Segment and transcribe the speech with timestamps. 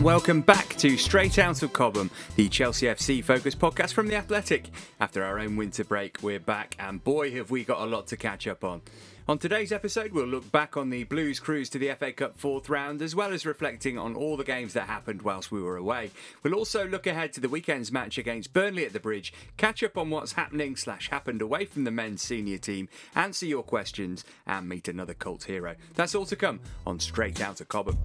[0.00, 4.16] and welcome back to Straight Out of Cobham, the Chelsea FC focused podcast from The
[4.16, 4.70] Athletic.
[4.98, 8.16] After our own winter break, we're back, and boy, have we got a lot to
[8.16, 8.80] catch up on.
[9.28, 12.70] On today's episode, we'll look back on the Blues cruise to the FA Cup fourth
[12.70, 16.12] round, as well as reflecting on all the games that happened whilst we were away.
[16.42, 19.98] We'll also look ahead to the weekend's match against Burnley at the Bridge, catch up
[19.98, 24.66] on what's happening slash happened away from the men's senior team, answer your questions, and
[24.66, 25.74] meet another cult hero.
[25.94, 27.98] That's all to come on Straight Out of Cobham.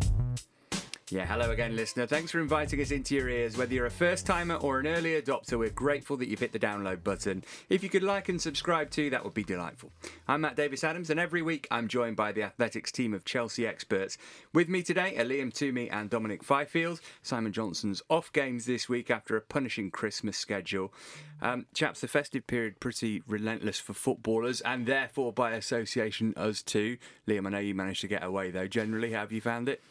[1.12, 2.08] Yeah, hello again, listener.
[2.08, 3.55] Thanks for inviting us into your ears.
[3.55, 6.58] Whether you're a first timer or an early adopter, we're grateful that you've hit the
[6.58, 7.44] download button.
[7.70, 9.91] If you could like and subscribe too, that would be delightful.
[10.27, 13.68] I'm Matt Davis Adams, and every week I'm joined by the athletics team of Chelsea
[13.68, 14.18] experts.
[14.52, 16.99] With me today are Liam Toomey and Dominic Fifield.
[17.22, 20.91] Simon Johnson's off games this week after a punishing Christmas schedule.
[21.40, 26.98] Um, chaps, the festive period pretty relentless for footballers, and therefore by association us too.
[27.27, 28.68] Liam, I know you managed to get away though.
[28.68, 29.84] Generally, how have you found it?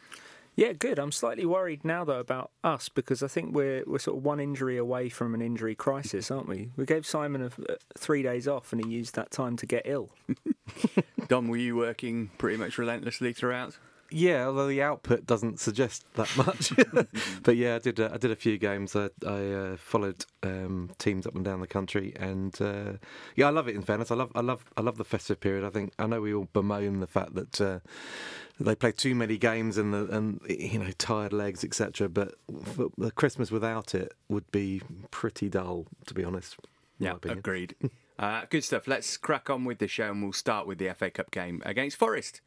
[0.57, 0.99] Yeah, good.
[0.99, 4.39] I'm slightly worried now though about us because I think we're we're sort of one
[4.39, 6.71] injury away from an injury crisis, aren't we?
[6.77, 7.51] We gave Simon a,
[7.99, 10.11] three days off, and he used that time to get ill.
[11.29, 13.79] Dom, were you working pretty much relentlessly throughout?
[14.11, 16.73] Yeah, although the output doesn't suggest that much.
[17.43, 18.01] but yeah, I did.
[18.01, 18.95] Uh, I did a few games.
[18.95, 22.93] I, I uh, followed um, teams up and down the country, and uh,
[23.37, 23.75] yeah, I love it.
[23.75, 25.65] In fairness, I love, I love, I love the festive period.
[25.65, 27.81] I think I know we all bemoan the fact that uh,
[28.61, 32.09] they play too many games and the, and you know tired legs, etc.
[32.09, 36.57] But the Christmas without it would be pretty dull, to be honest.
[36.99, 37.75] Yeah, agreed.
[38.17, 38.87] Uh, good stuff.
[38.87, 41.97] Let's crack on with the show, and we'll start with the FA Cup game against
[41.97, 42.41] Forest.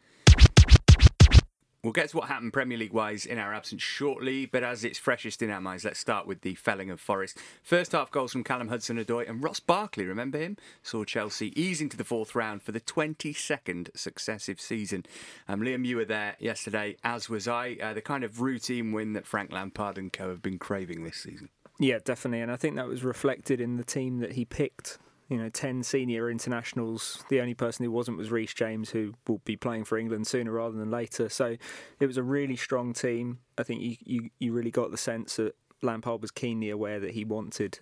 [1.83, 4.97] We'll get to what happened Premier League wise in our absence shortly, but as it's
[4.97, 7.38] freshest in our minds, let's start with the felling of Forest.
[7.61, 10.58] First half goals from Callum Hudson Odoi and Ross Barkley, remember him?
[10.81, 15.05] Saw Chelsea ease into the fourth round for the 22nd successive season.
[15.48, 17.77] Um, Liam, you were there yesterday, as was I.
[17.82, 21.17] Uh, the kind of routine win that Frank Lampard and co have been craving this
[21.17, 21.49] season.
[21.80, 22.42] Yeah, definitely.
[22.42, 24.98] And I think that was reflected in the team that he picked
[25.30, 27.23] you know, 10 senior internationals.
[27.30, 30.52] The only person who wasn't was Reece James, who will be playing for England sooner
[30.52, 31.30] rather than later.
[31.30, 31.58] So
[31.99, 33.39] it was a really strong team.
[33.58, 37.11] I think you, you, you really got the sense that Lampard was keenly aware that
[37.11, 37.80] he wanted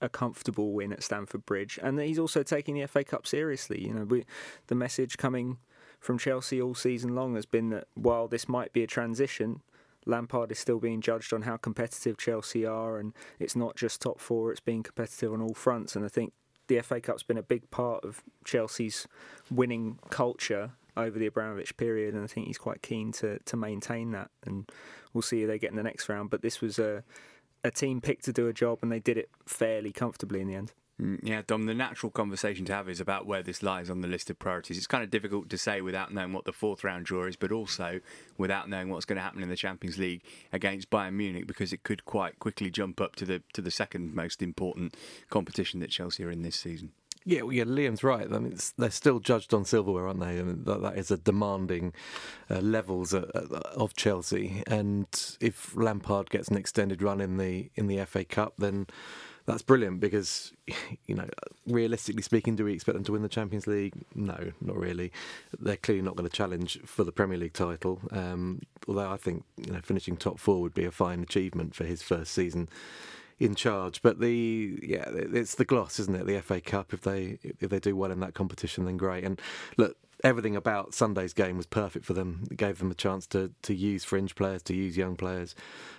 [0.00, 3.86] a comfortable win at Stamford Bridge and that he's also taking the FA Cup seriously.
[3.86, 4.24] You know, we,
[4.68, 5.58] the message coming
[5.98, 9.60] from Chelsea all season long has been that while this might be a transition,
[10.06, 14.18] Lampard is still being judged on how competitive Chelsea are, and it's not just top
[14.18, 15.94] four; it's being competitive on all fronts.
[15.94, 16.32] And I think
[16.70, 19.06] the FA Cup's been a big part of Chelsea's
[19.50, 24.12] winning culture over the Abramovich period, and I think he's quite keen to to maintain
[24.12, 24.30] that.
[24.46, 24.70] And
[25.12, 26.30] we'll see who they get in the next round.
[26.30, 27.02] But this was a
[27.64, 30.54] a team picked to do a job, and they did it fairly comfortably in the
[30.54, 30.72] end.
[31.00, 34.08] Mm, yeah, Dom, the natural conversation to have is about where this lies on the
[34.08, 34.76] list of priorities.
[34.76, 37.52] It's kind of difficult to say without knowing what the fourth round draw is, but
[37.52, 38.00] also
[38.36, 40.22] without knowing what's going to happen in the Champions League
[40.52, 44.14] against Bayern Munich, because it could quite quickly jump up to the to the second
[44.14, 44.94] most important
[45.30, 46.92] competition that Chelsea are in this season.
[47.24, 48.26] Yeah, well, yeah, Liam's right.
[48.32, 50.38] I mean, they're still judged on silverware, aren't they?
[50.38, 51.92] I mean, that, that is a demanding
[52.50, 54.62] uh, levels uh, uh, of Chelsea.
[54.66, 55.06] And
[55.38, 58.86] if Lampard gets an extended run in the in the FA Cup, then
[59.46, 60.52] that's brilliant because
[61.06, 61.28] you know
[61.66, 63.94] realistically speaking do we expect them to win the Champions League?
[64.14, 65.12] No not really.
[65.58, 68.00] They're clearly not going to challenge for the Premier League title.
[68.10, 71.84] Um, although I think you know finishing top 4 would be a fine achievement for
[71.84, 72.68] his first season
[73.38, 74.02] in charge.
[74.02, 76.26] But the yeah it's the gloss isn't it?
[76.26, 79.24] The FA Cup if they if they do well in that competition then great.
[79.24, 79.40] And
[79.76, 82.44] look everything about Sunday's game was perfect for them.
[82.50, 85.54] It gave them a chance to, to use fringe players, to use young players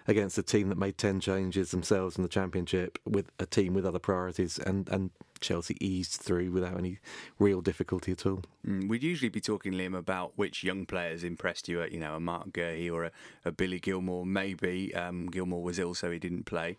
[0.07, 3.85] against a team that made 10 changes themselves in the Championship with a team with
[3.85, 4.59] other priorities.
[4.59, 6.99] And, and Chelsea eased through without any
[7.39, 8.43] real difficulty at all.
[8.67, 12.15] Mm, we'd usually be talking, Liam, about which young players impressed you, at, you know,
[12.15, 13.11] a Marc Guéhi or a,
[13.43, 14.93] a Billy Gilmour, maybe.
[14.93, 16.77] Um, Gilmour was ill, so he didn't play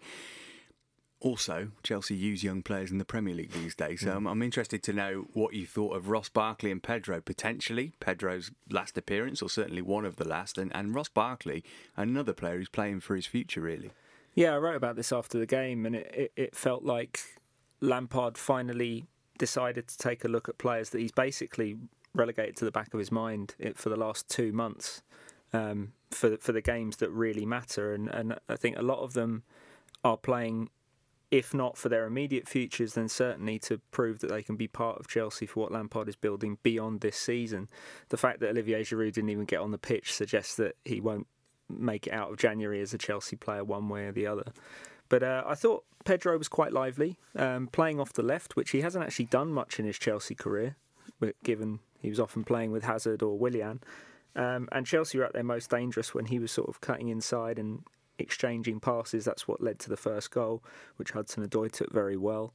[1.23, 4.01] also, Chelsea use young players in the Premier League these days.
[4.01, 4.17] So mm.
[4.17, 8.51] I'm, I'm, interested to know what you thought of Ross Barkley and Pedro, potentially Pedro's
[8.69, 11.63] last appearance, or certainly one of the last, and, and Ross Barkley,
[11.97, 13.93] another player who's playing for his future, really.
[14.35, 17.21] Yeah, I wrote about this after the game, and it, it, it felt like
[17.81, 19.07] Lampard finally
[19.39, 21.77] decided to take a look at players that he's basically
[22.15, 25.03] relegated to the back of his mind for the last two months
[25.53, 29.13] um, for for the games that really matter, and and I think a lot of
[29.15, 29.45] them
[30.05, 30.71] are playing
[31.33, 35.01] if not for their immediate futures, then certainly to prove that they can be part
[35.01, 37.71] of Chelsea for what Lampard is building beyond this season.
[38.11, 41.27] The fact that Olivier Giroud didn't even get on the pitch suggests that he won't
[41.71, 44.53] make it out of January as a Chelsea player one way or the other.
[45.09, 48.83] But uh, I thought Pedro was quite lively, um, playing off the left, which he
[48.83, 50.77] hasn't actually done much in his Chelsea career,
[51.43, 53.81] given he was often playing with Hazard or Willian.
[54.37, 57.59] Um, and Chelsea were at their most dangerous when he was sort of cutting inside
[57.59, 57.85] and
[58.19, 59.25] exchanging passes.
[59.25, 60.63] That's what led to the first goal,
[60.97, 62.55] which Hudson Odoi took very well.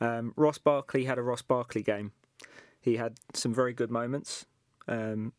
[0.00, 2.12] Um, Ross Barkley had a Ross Barkley game.
[2.80, 4.46] He had some very good moments.
[4.88, 5.32] Um,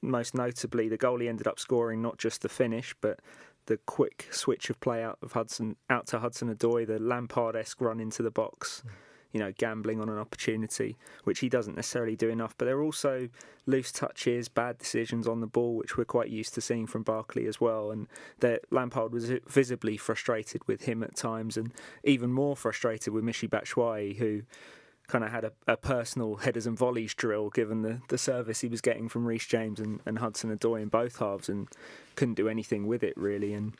[0.00, 3.20] most notably, the goal he ended up scoring not just the finish, but
[3.66, 8.00] the quick switch of play out of Hudson out to Hudson Odoi, the Lampard-esque run
[8.00, 8.82] into the box.
[8.86, 8.90] Mm
[9.32, 12.54] you know, gambling on an opportunity, which he doesn't necessarily do enough.
[12.56, 13.28] But there are also
[13.66, 17.46] loose touches, bad decisions on the ball, which we're quite used to seeing from Barkley
[17.46, 17.90] as well.
[17.90, 18.06] And
[18.40, 21.72] that Lampard was visibly frustrated with him at times, and
[22.04, 24.42] even more frustrated with Michy Batshuayi, who
[25.08, 28.68] kind of had a, a, personal headers and volleys drill given the, the service he
[28.68, 31.66] was getting from Reece James and, and Hudson Odoi in both halves and
[32.14, 33.54] couldn't do anything with it really.
[33.54, 33.72] And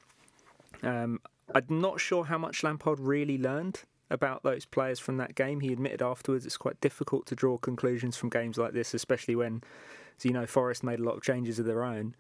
[0.82, 1.20] um,
[1.54, 5.60] I'm not sure how much Lampard really learned about those players from that game.
[5.60, 9.62] He admitted afterwards it's quite difficult to draw conclusions from games like this, especially when,
[10.18, 12.14] as you know, Forest made a lot of changes of their own.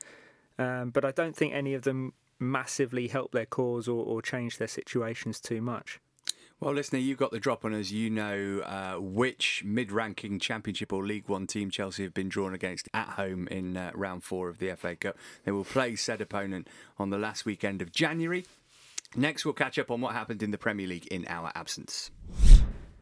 [0.58, 4.58] Um, but I don't think any of them massively helped their cause or, or changed
[4.58, 6.00] their situations too much.
[6.60, 7.92] Well, listener, you've got the drop on us.
[7.92, 12.88] You know uh, which mid-ranking Championship or League One team Chelsea have been drawn against
[12.92, 15.16] at home in uh, round four of the FA Cup.
[15.44, 16.66] They will play said opponent
[16.98, 18.44] on the last weekend of January.
[19.16, 22.10] Next, we'll catch up on what happened in the Premier League in our absence.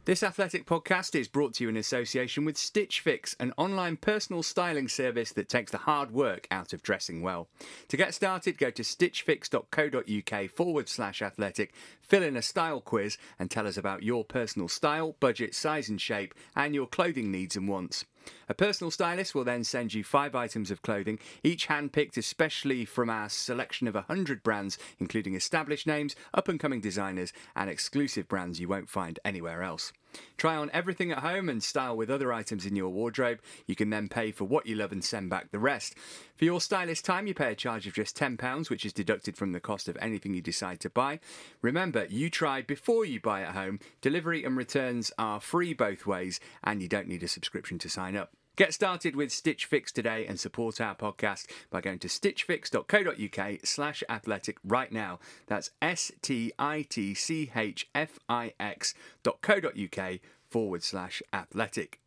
[0.07, 4.45] This athletic podcast is brought to you in association with Stitch Fix, an online personal
[4.45, 7.49] styling service that takes the hard work out of dressing well.
[7.89, 13.51] To get started, go to stitchfix.co.uk forward slash athletic, fill in a style quiz, and
[13.51, 17.69] tell us about your personal style, budget, size, and shape, and your clothing needs and
[17.69, 18.05] wants.
[18.49, 23.09] A personal stylist will then send you five items of clothing, each handpicked especially from
[23.11, 28.61] our selection of 100 brands, including established names, up and coming designers, and exclusive brands
[28.61, 29.93] you won't find anywhere else.
[30.37, 33.41] Try on everything at home and style with other items in your wardrobe.
[33.67, 35.95] You can then pay for what you love and send back the rest.
[36.37, 39.53] For your stylist time, you pay a charge of just £10, which is deducted from
[39.53, 41.21] the cost of anything you decide to buy.
[41.63, 43.81] Remember, you try before you buy at home.
[44.01, 48.17] Delivery and returns are free both ways, and you don't need a subscription to sign
[48.17, 48.33] up.
[48.57, 54.03] Get started with Stitch Fix today and support our podcast by going to stitchfix.co.uk slash
[54.09, 55.19] athletic right now.
[55.47, 56.55] That's S-T-I-T-C-H-F-I-X
[59.23, 62.01] dot co.uk forward slash athletic.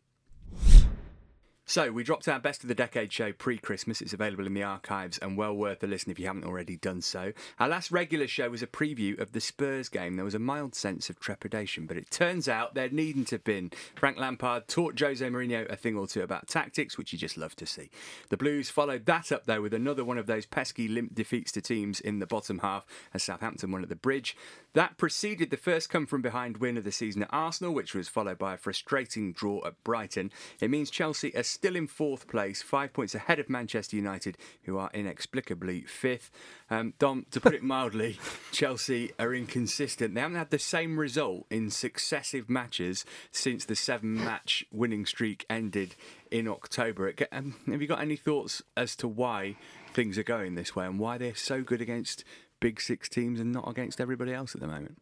[1.69, 4.01] So, we dropped our Best of the Decade show pre Christmas.
[4.01, 7.00] It's available in the archives and well worth a listen if you haven't already done
[7.00, 7.31] so.
[7.60, 10.16] Our last regular show was a preview of the Spurs game.
[10.16, 13.69] There was a mild sense of trepidation, but it turns out there needn't have been.
[13.94, 17.56] Frank Lampard taught Jose Mourinho a thing or two about tactics, which you just love
[17.57, 17.92] to see.
[18.30, 21.62] The Blues followed that up, though, with another one of those pesky limp defeats to
[21.62, 24.36] teams in the bottom half as Southampton won at the bridge.
[24.74, 28.07] That preceded the first come from behind win of the season at Arsenal, which was
[28.07, 30.31] followed by a frustrating draw at Brighton.
[30.62, 34.77] It means Chelsea are still in fourth place, five points ahead of Manchester United, who
[34.77, 36.30] are inexplicably fifth.
[36.69, 38.19] Um, Dom, to put it mildly,
[38.51, 40.13] Chelsea are inconsistent.
[40.13, 45.45] They haven't had the same result in successive matches since the seven match winning streak
[45.50, 45.95] ended
[46.30, 47.13] in October.
[47.31, 49.56] Um, have you got any thoughts as to why
[49.94, 52.24] things are going this way and why they're so good against
[52.60, 54.98] big six teams and not against everybody else at the moment?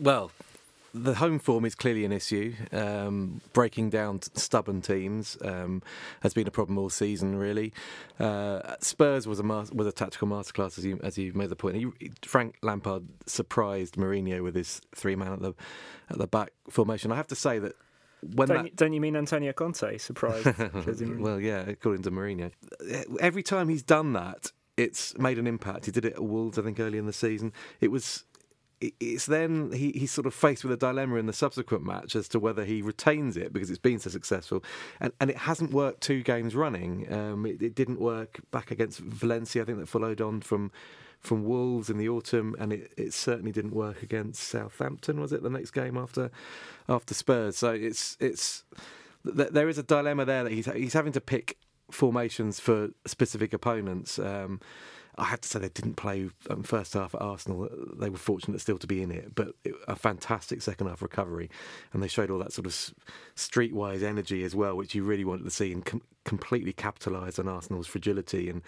[0.00, 0.32] Well,
[0.94, 2.54] the home form is clearly an issue.
[2.72, 5.82] Um, breaking down stubborn teams um,
[6.20, 7.72] has been a problem all season, really.
[8.18, 11.76] Uh, Spurs was a was a tactical masterclass, as you as you made the point.
[11.76, 15.54] He, Frank Lampard surprised Mourinho with his three man at the
[16.10, 17.12] at the back formation.
[17.12, 17.74] I have to say that
[18.34, 18.76] when don't, that...
[18.76, 20.46] don't, you, mean Antonio Conte surprised?
[21.20, 22.50] well, yeah, according to Mourinho,
[23.20, 25.86] every time he's done that, it's made an impact.
[25.86, 27.52] He did it at Wolves, I think, early in the season.
[27.80, 28.24] It was.
[28.80, 32.28] It's then he, he's sort of faced with a dilemma in the subsequent match as
[32.28, 34.62] to whether he retains it because it's been so successful,
[35.00, 37.12] and, and it hasn't worked two games running.
[37.12, 40.70] Um, it, it didn't work back against Valencia, I think that followed on from
[41.18, 45.20] from Wolves in the autumn, and it, it certainly didn't work against Southampton.
[45.20, 46.30] Was it the next game after
[46.88, 47.56] after Spurs?
[47.56, 48.62] So it's it's
[49.24, 51.56] there is a dilemma there that he's he's having to pick
[51.90, 54.18] formations for specific opponents.
[54.18, 54.60] Um,
[55.18, 57.68] I have to say they didn't play um, first half at Arsenal.
[57.98, 61.50] They were fortunate still to be in it, but it, a fantastic second half recovery,
[61.92, 62.94] and they showed all that sort of
[63.34, 67.48] streetwise energy as well, which you really wanted to see, and com- completely capitalised on
[67.48, 68.62] Arsenal's fragility and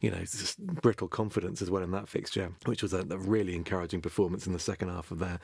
[0.00, 0.24] you know
[0.58, 4.52] brittle confidence as well in that fixture, which was a, a really encouraging performance in
[4.52, 5.38] the second half of there.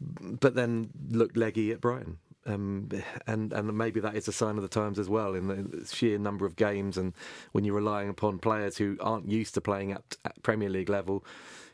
[0.00, 2.18] But then looked leggy at Brighton.
[2.46, 2.88] Um,
[3.26, 6.18] and and maybe that is a sign of the times as well in the sheer
[6.18, 7.12] number of games and
[7.52, 11.22] when you're relying upon players who aren't used to playing at, at Premier League level,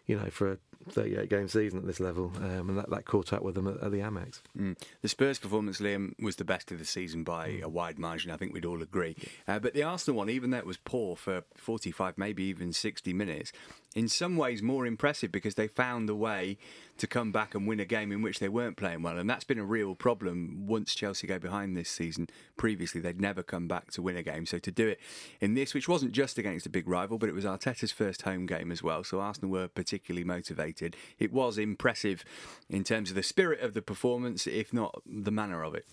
[0.07, 0.59] you know, for a
[0.91, 3.83] 38 game season at this level, um, and that, that caught up with them at,
[3.83, 4.41] at the Amex.
[4.59, 4.77] Mm.
[5.03, 7.63] The Spurs performance, Liam, was the best of the season by mm.
[7.63, 8.31] a wide margin.
[8.31, 9.17] I think we'd all agree.
[9.47, 13.13] Uh, but the Arsenal one, even though it was poor for 45, maybe even 60
[13.13, 13.53] minutes,
[13.97, 16.59] in some ways more impressive because they found a way
[16.99, 19.19] to come back and win a game in which they weren't playing well.
[19.19, 22.29] And that's been a real problem once Chelsea go behind this season.
[22.59, 24.45] Previously, they'd never come back to win a game.
[24.45, 25.01] So to do it
[25.41, 28.45] in this, which wasn't just against a big rival, but it was Arteta's first home
[28.45, 29.03] game as well.
[29.03, 30.95] So Arsenal were particularly motivated.
[31.19, 32.23] It was impressive
[32.69, 35.87] in terms of the spirit of the performance, if not the manner of it.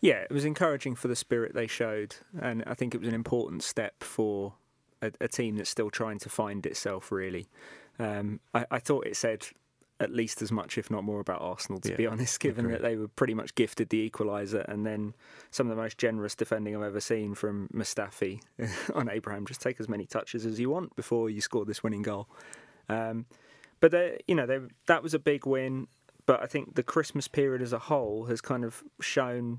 [0.00, 3.14] Yeah, it was encouraging for the spirit they showed, and I think it was an
[3.14, 4.54] important step for
[5.02, 7.12] a, a team that's still trying to find itself.
[7.12, 7.48] Really,
[7.98, 9.46] um, I, I, thought it said
[10.00, 11.80] at least as much, if not more, about Arsenal.
[11.80, 15.14] To yeah, be honest, given that they were pretty much gifted the equaliser, and then
[15.50, 18.40] some of the most generous defending I've ever seen from Mustafi
[18.94, 19.46] on Abraham.
[19.46, 22.28] Just take as many touches as you want before you score this winning goal.
[22.88, 23.26] Um,
[23.80, 25.88] but they, you know, they, that was a big win.
[26.24, 29.58] But I think the Christmas period as a whole has kind of shown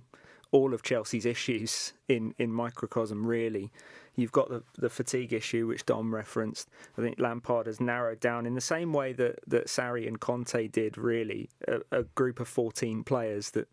[0.54, 3.72] all of Chelsea's issues in, in microcosm, really.
[4.16, 6.70] You've got the, the fatigue issue, which Dom referenced.
[6.96, 10.68] I think Lampard has narrowed down in the same way that, that Sarri and Conte
[10.68, 13.68] did, really, a, a group of 14 players that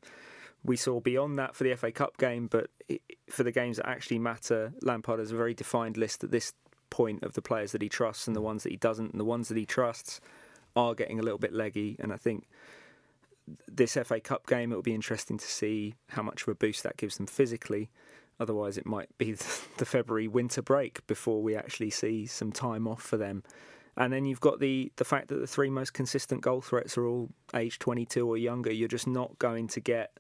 [0.64, 2.70] we saw beyond that for the FA Cup game, but
[3.28, 6.54] for the games that actually matter, Lampard has a very defined list at this
[6.88, 9.24] point of the players that he trusts and the ones that he doesn't, and the
[9.24, 10.18] ones that he trusts
[10.74, 11.96] are getting a little bit leggy.
[11.98, 12.48] And I think
[13.66, 16.82] this FA Cup game, it will be interesting to see how much of a boost
[16.82, 17.90] that gives them physically.
[18.38, 19.32] Otherwise, it might be
[19.78, 23.42] the February winter break before we actually see some time off for them.
[23.96, 27.06] And then you've got the the fact that the three most consistent goal threats are
[27.06, 28.72] all age 22 or younger.
[28.72, 30.12] You're just not going to get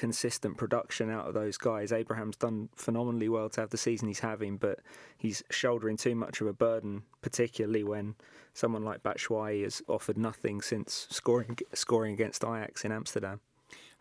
[0.00, 1.92] consistent production out of those guys.
[1.92, 4.78] Abraham's done phenomenally well to have the season he's having, but
[5.18, 8.14] he's shouldering too much of a burden, particularly when
[8.54, 13.40] someone like Batshuayi has offered nothing since scoring scoring against Ajax in Amsterdam.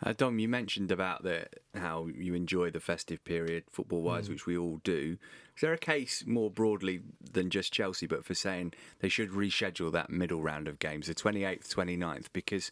[0.01, 4.31] Uh, Dom, you mentioned about the how you enjoy the festive period football wise, mm.
[4.31, 5.17] which we all do.
[5.59, 7.01] Is there a case more broadly
[7.33, 11.13] than just Chelsea, but for saying they should reschedule that middle round of games, the
[11.13, 12.27] 28th, 29th?
[12.31, 12.71] Because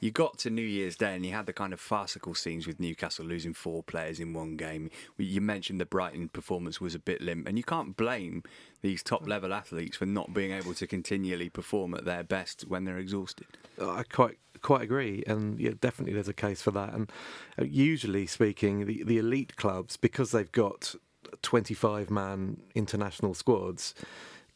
[0.00, 2.80] you got to New Year's Day and you had the kind of farcical scenes with
[2.80, 4.88] Newcastle losing four players in one game.
[5.18, 8.44] You mentioned the Brighton performance was a bit limp, and you can't blame
[8.80, 12.86] these top level athletes for not being able to continually perform at their best when
[12.86, 13.46] they're exhausted.
[13.78, 16.94] I quite quite agree, and yeah, definitely there's a case for that.
[16.94, 17.12] And
[17.60, 20.94] uh, usually speaking, the the elite clubs because they've got
[21.42, 23.94] 25 man international squads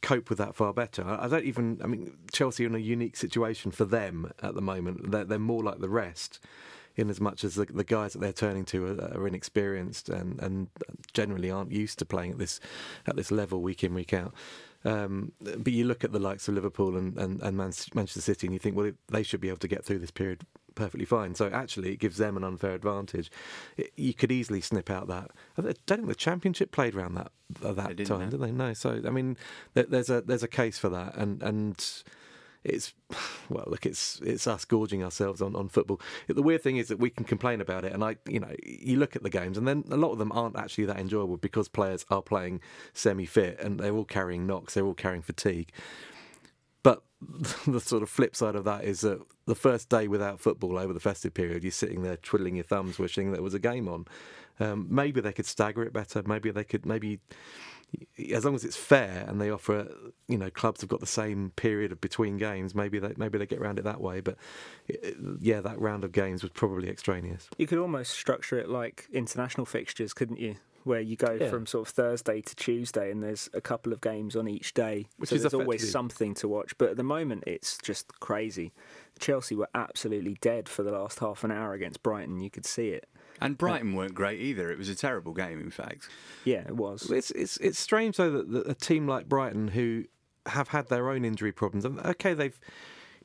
[0.03, 1.05] cope with that far better.
[1.05, 1.81] I don't even.
[1.83, 5.11] I mean, Chelsea are in a unique situation for them at the moment.
[5.11, 6.39] They're, they're more like the rest,
[6.97, 10.41] in as much as the, the guys that they're turning to are, are, inexperienced and,
[10.41, 10.69] and
[11.13, 12.61] generally aren't used to playing at this
[13.07, 14.33] at this level week in week out.
[14.85, 18.55] Um, but you look at the likes of Liverpool and, and, and Manchester City, and
[18.55, 20.45] you think, well, they should be able to get through this period
[20.77, 21.35] perfectly fine.
[21.35, 23.31] So actually, it gives them an unfair advantage.
[23.77, 25.33] It, you could easily snip out that.
[25.59, 27.33] I don't think the Championship played around that
[27.65, 28.53] at that time, did they?
[28.53, 28.75] No.
[28.75, 29.37] So I mean,
[29.75, 32.03] there, there's a there's a case for that, and and
[32.67, 32.95] it's
[33.49, 36.01] well look it's it's us gorging ourselves on, on football.
[36.27, 38.99] The weird thing is that we can complain about it and i you know you
[38.99, 41.69] look at the games and then a lot of them aren't actually that enjoyable because
[41.69, 42.61] players are playing
[42.93, 45.71] semi-fit and they're all carrying knocks they're all carrying fatigue.
[46.83, 47.03] But
[47.67, 50.93] the sort of flip side of that is that the first day without football over
[50.93, 54.07] the festive period you're sitting there twiddling your thumbs wishing there was a game on
[54.61, 57.21] um, maybe they could stagger it better maybe they could maybe
[58.33, 59.89] as long as it's fair and they offer,
[60.29, 62.75] you know, clubs have got the same period of between games.
[62.75, 64.21] Maybe they maybe they get around it that way.
[64.21, 64.37] But
[65.41, 67.49] yeah, that round of games was probably extraneous.
[67.59, 70.57] You could almost structure it like international fixtures, couldn't you?
[70.85, 71.49] Where you go yeah.
[71.51, 75.07] from sort of Thursday to Tuesday, and there's a couple of games on each day,
[75.17, 76.79] Which so there's always something to watch.
[76.79, 78.73] But at the moment, it's just crazy.
[79.19, 82.39] Chelsea were absolutely dead for the last half an hour against Brighton.
[82.41, 83.09] You could see it.
[83.41, 84.71] And Brighton weren't great either.
[84.71, 86.09] It was a terrible game, in fact.
[86.45, 87.11] Yeah, it was.
[87.11, 90.05] It's it's it's strange though that, that a team like Brighton, who
[90.47, 92.59] have had their own injury problems, okay, they've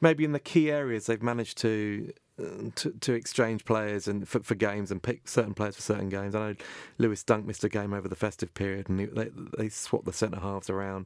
[0.02, 4.42] maybe in the key areas they've managed to uh, to, to, exchange players and for,
[4.42, 6.34] for, games and pick certain players for certain games.
[6.34, 6.56] I know
[6.98, 10.40] Lewis Dunk missed a game over the festive period, and they they swapped the centre
[10.40, 11.06] halves around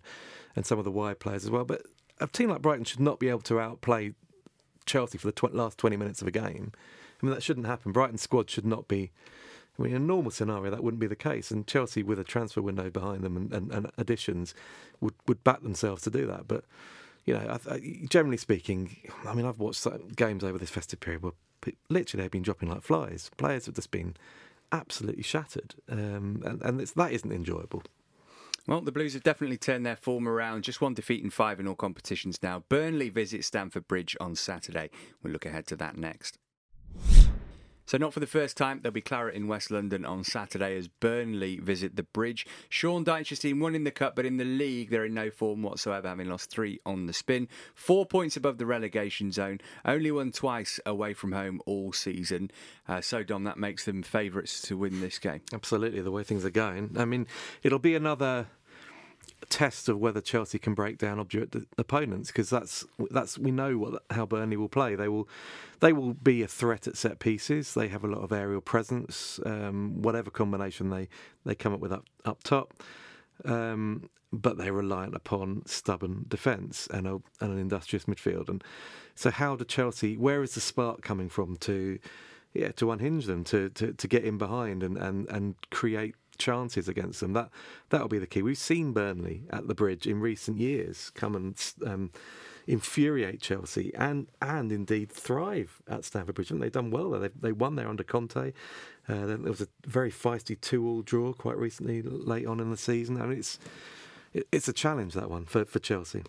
[0.56, 1.66] and some of the wide players as well.
[1.66, 1.84] But
[2.20, 4.14] a team like Brighton should not be able to outplay
[4.86, 6.72] Chelsea for the tw- last twenty minutes of a game.
[7.26, 7.92] I mean, that shouldn't happen.
[7.92, 9.12] Brighton's squad should not be.
[9.80, 11.50] I mean, in a normal scenario, that wouldn't be the case.
[11.50, 14.54] And Chelsea, with a transfer window behind them and, and, and additions,
[15.02, 16.48] would, would back themselves to do that.
[16.48, 16.66] But,
[17.26, 21.24] you know, I, I, generally speaking, I mean, I've watched games over this festive period
[21.24, 21.34] where
[21.90, 23.32] literally they've been dropping like flies.
[23.38, 24.16] Players have just been
[24.72, 25.74] absolutely shattered.
[25.90, 27.82] Um, and and that isn't enjoyable.
[28.68, 30.64] Well, the Blues have definitely turned their form around.
[30.64, 32.64] Just one defeat in five in all competitions now.
[32.70, 34.90] Burnley visit Stamford Bridge on Saturday.
[35.22, 36.40] We'll look ahead to that next.
[37.86, 40.88] So, not for the first time, there'll be claret in West London on Saturday as
[40.88, 42.46] Burnley visit the bridge.
[42.70, 45.62] Sean Dyche's team won in the cup, but in the league, they're in no form
[45.62, 47.48] whatsoever, having lost three on the spin.
[47.76, 52.50] Four points above the relegation zone, only won twice away from home all season.
[52.88, 55.42] Uh, so, Dom, that makes them favourites to win this game.
[55.54, 56.96] Absolutely, the way things are going.
[56.98, 57.28] I mean,
[57.64, 58.48] it'll be another
[59.50, 64.04] test of whether Chelsea can break down obdurate opponents because that's that's we know what
[64.10, 64.96] how Burnley will play.
[64.96, 65.28] They will
[65.80, 67.74] they will be a threat at set pieces.
[67.74, 69.40] They have a lot of aerial presence.
[69.46, 71.10] Um, whatever combination they
[71.46, 72.74] they come up with up up top.
[73.44, 78.50] Um, but they're reliant upon stubborn defence and, and an industrious midfield.
[78.50, 78.64] And
[79.16, 80.18] so, how do Chelsea?
[80.18, 82.00] Where is the spark coming from to,
[82.54, 86.88] yeah, to unhinge them, to to, to get in behind and, and, and create chances
[86.88, 87.34] against them.
[87.34, 87.50] That
[87.90, 88.42] that'll be the key.
[88.42, 92.12] We've seen Burnley at the bridge in recent years come and um,
[92.68, 96.52] infuriate Chelsea and and indeed thrive at Stamford Bridge.
[96.52, 97.22] And they've done well there.
[97.22, 98.54] They, they won there under Conte.
[99.08, 103.22] Uh, there was a very feisty two-all draw quite recently, late on in the season.
[103.22, 103.60] I mean, it's
[104.34, 106.24] it, it's a challenge that one for for Chelsea.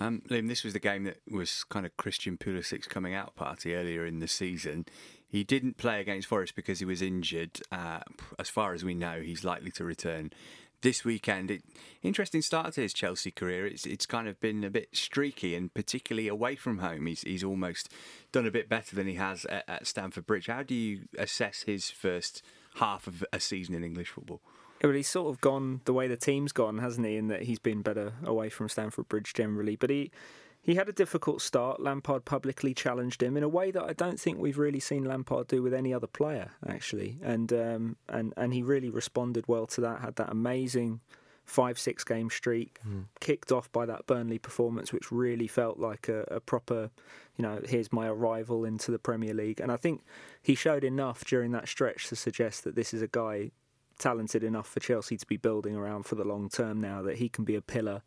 [0.00, 3.74] Um, Liam, this was the game that was kind of Christian Pulisic's coming out party
[3.74, 4.86] earlier in the season.
[5.28, 7.60] He didn't play against Forest because he was injured.
[7.70, 8.00] Uh,
[8.38, 10.32] as far as we know, he's likely to return
[10.80, 11.50] this weekend.
[11.50, 11.62] It,
[12.02, 13.66] interesting start to his Chelsea career.
[13.66, 17.44] It's it's kind of been a bit streaky, and particularly away from home, he's he's
[17.44, 17.92] almost
[18.32, 20.46] done a bit better than he has at, at Stamford Bridge.
[20.46, 22.42] How do you assess his first
[22.76, 24.40] half of a season in English football?
[24.82, 27.16] Well, he's sort of gone the way the team's gone, hasn't he?
[27.16, 30.10] In that he's been better away from Stamford Bridge generally, but he
[30.68, 31.80] he had a difficult start.
[31.80, 35.46] Lampard publicly challenged him in a way that I don't think we've really seen Lampard
[35.46, 37.18] do with any other player, actually.
[37.22, 40.02] And um, and and he really responded well to that.
[40.02, 41.00] Had that amazing
[41.46, 43.04] five six game streak, mm.
[43.18, 46.90] kicked off by that Burnley performance, which really felt like a, a, proper,
[47.38, 49.60] you know, here's my arrival into the Premier League.
[49.60, 50.02] And I think
[50.42, 53.52] he showed enough during that stretch to suggest that this is a guy
[53.98, 57.30] talented enough for Chelsea to be building around for the long term now that he
[57.30, 58.02] can be a pillar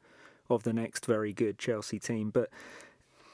[0.52, 2.30] of the next very good Chelsea team.
[2.30, 2.50] But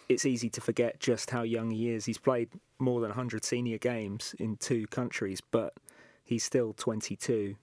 [0.10, 2.06] it's easy to forget just how young he is.
[2.06, 2.50] He's played
[2.80, 5.74] more than 100 senior games in two countries, but
[6.24, 7.56] he's still 22.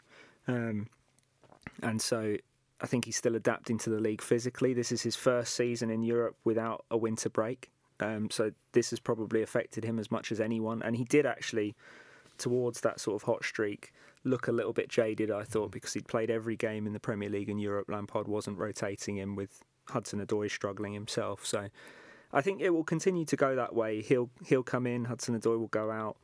[0.46, 0.88] Um,
[1.82, 2.36] and so
[2.80, 4.74] I think he's still adapting to the league physically.
[4.74, 7.70] This is his first season in Europe without a winter break.
[8.00, 10.82] Um, so this has probably affected him as much as anyone.
[10.82, 11.74] And he did actually,
[12.38, 13.92] towards that sort of hot streak,
[14.24, 15.72] look a little bit jaded, I thought, mm.
[15.72, 17.88] because he'd played every game in the Premier League in Europe.
[17.88, 21.44] Lampard wasn't rotating him with Hudson Odoi struggling himself.
[21.44, 21.68] So
[22.32, 24.02] I think it will continue to go that way.
[24.02, 26.16] He'll he'll come in, Hudson Odoi will go out,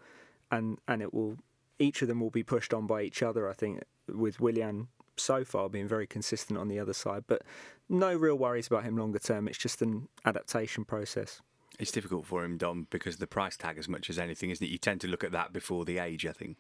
[0.51, 1.37] and and it will
[1.79, 3.49] each of them will be pushed on by each other.
[3.49, 7.43] I think with Willian so far being very consistent on the other side, but
[7.89, 9.49] no real worries about him longer term.
[9.49, 11.41] It's just an adaptation process.
[11.81, 14.71] It's difficult for him, Dom, because the price tag, as much as anything, isn't it?
[14.71, 16.57] You tend to look at that before the age, I think.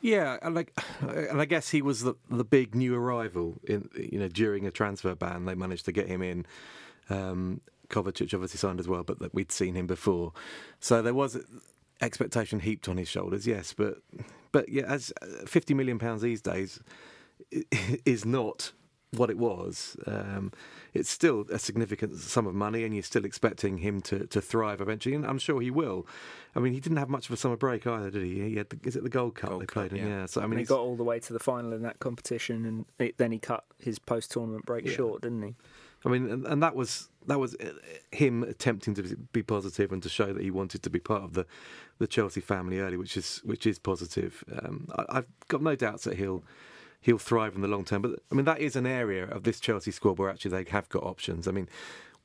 [0.00, 4.18] Yeah, and like, and I guess he was the the big new arrival in you
[4.18, 5.44] know during a transfer ban.
[5.44, 6.44] They managed to get him in.
[7.08, 10.32] Um, Kovacic obviously signed as well, but that we'd seen him before,
[10.80, 11.38] so there was
[12.00, 13.46] expectation heaped on his shoulders.
[13.46, 13.98] Yes, but
[14.50, 16.80] but yeah, as uh, fifty million pounds these days
[18.04, 18.72] is not
[19.14, 19.96] what it was.
[20.06, 20.52] Um,
[20.94, 24.80] it's still a significant sum of money, and you're still expecting him to, to thrive
[24.80, 26.06] eventually, and I'm sure he will.
[26.54, 28.40] I mean, he didn't have much of a summer break either, did he?
[28.40, 30.06] He had the, is it the Gold Cup Gold they played Cup, in?
[30.06, 30.20] Yeah.
[30.20, 30.26] yeah.
[30.26, 32.84] So I mean, he got all the way to the final in that competition, and
[32.98, 34.92] it, then he cut his post tournament break yeah.
[34.92, 35.54] short, didn't he?
[36.04, 37.70] I mean, and, and, that was that was uh,
[38.10, 41.34] him attempting to be positive and to show that he wanted to be part of
[41.34, 41.46] the,
[41.98, 44.42] the Chelsea family early, which is which is positive.
[44.60, 46.42] Um, I, have got no doubts that he'll
[47.02, 48.02] he'll thrive in the long term.
[48.02, 50.88] But I mean, that is an area of this Chelsea squad where actually they have
[50.88, 51.46] got options.
[51.46, 51.68] I mean,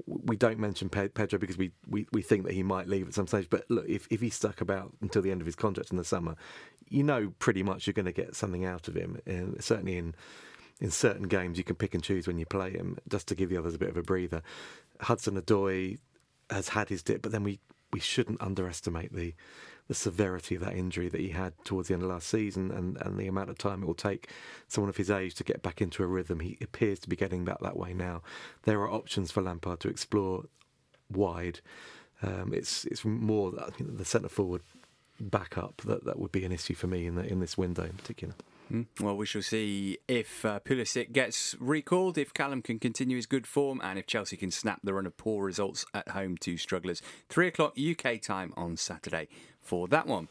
[0.06, 3.28] we don't mention Pedro because we, we, we think that he might leave at some
[3.28, 3.50] stage.
[3.50, 6.04] But look, if, if he's stuck about until the end of his contract in the
[6.04, 6.36] summer,
[6.88, 9.20] you know pretty much you're going to get something out of him.
[9.26, 10.16] And certainly in
[10.80, 13.50] in certain games, you can pick and choose when you play him, just to give
[13.50, 14.44] the others a bit of a breather.
[15.02, 15.98] Hudson Odoi
[16.50, 17.60] has had his dip, but then we,
[17.92, 19.34] we shouldn't underestimate the
[19.88, 22.98] the severity of that injury that he had towards the end of last season and,
[23.02, 24.30] and the amount of time it will take
[24.68, 26.42] someone of his age to get back into a rhythm.
[26.42, 28.22] He appears to be getting back that way now.
[28.64, 30.46] There are options for Lampard to explore
[31.10, 31.62] wide.
[32.22, 34.62] Um, it's it's more the centre forward
[35.20, 37.94] backup that, that would be an issue for me in the, in this window in
[37.94, 38.34] particular.
[38.70, 38.84] Hmm.
[39.00, 43.48] Well, we shall see if uh, Pulisic gets recalled, if Callum can continue his good
[43.48, 47.02] form, and if Chelsea can snap the run of poor results at home to strugglers.
[47.30, 49.30] Three o'clock UK time on Saturday
[49.62, 50.28] for that one.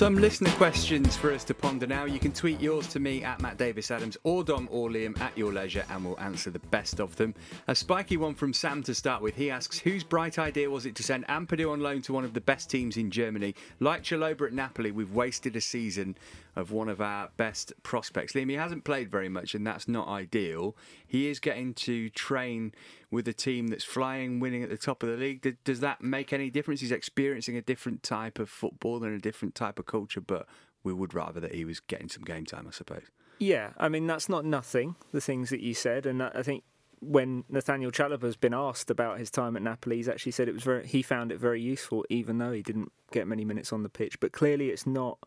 [0.00, 2.06] Some listener questions for us to ponder now.
[2.06, 5.36] You can tweet yours to me at Matt Davis Adams or Dom or Liam at
[5.36, 7.34] your leisure, and we'll answer the best of them.
[7.68, 9.34] A spiky one from Sam to start with.
[9.34, 12.32] He asks, whose bright idea was it to send Ampadu on loan to one of
[12.32, 13.54] the best teams in Germany?
[13.78, 16.16] Like Chalobah at Napoli, we've wasted a season
[16.56, 18.32] of one of our best prospects.
[18.32, 20.74] Liam, he hasn't played very much, and that's not ideal.
[21.10, 22.72] He is getting to train
[23.10, 25.56] with a team that's flying, winning at the top of the league.
[25.64, 26.80] Does that make any difference?
[26.80, 30.46] He's experiencing a different type of football and a different type of culture, but
[30.84, 33.02] we would rather that he was getting some game time, I suppose.
[33.40, 34.94] Yeah, I mean that's not nothing.
[35.10, 36.62] The things that you said, and I think
[37.00, 40.54] when Nathaniel Chalobah has been asked about his time at Napoli, he's actually said it
[40.54, 40.86] was very.
[40.86, 44.20] He found it very useful, even though he didn't get many minutes on the pitch.
[44.20, 45.18] But clearly, it's not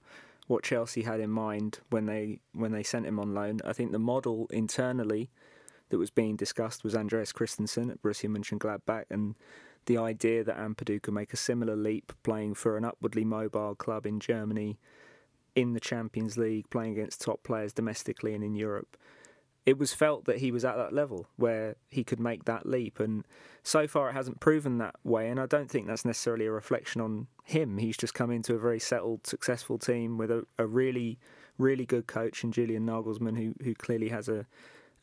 [0.48, 3.60] what Chelsea had in mind when they when they sent him on loan.
[3.66, 5.30] I think the model internally
[5.94, 9.36] that was being discussed was Andreas Christensen at Borussia Mönchengladbach, and
[9.86, 14.08] the idea that Ampadu could make a similar leap playing for an upwardly mobile club
[14.08, 14.80] in Germany,
[15.56, 18.98] in the Champions League, playing against top players domestically and in Europe.
[19.68, 23.00] It was felt that he was at that level where he could make that leap,
[23.00, 23.24] and
[23.62, 25.30] so far it hasn't proven that way.
[25.30, 27.78] And I don't think that's necessarily a reflection on him.
[27.78, 31.20] He's just come into a very settled, successful team with a, a really,
[31.60, 34.48] really good coach in Julian Nagelsmann, who who clearly has a